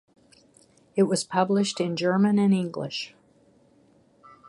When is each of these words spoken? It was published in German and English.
It 0.95 1.03
was 1.03 1.23
published 1.23 1.79
in 1.79 1.95
German 1.95 2.39
and 2.39 2.55
English. 2.55 3.13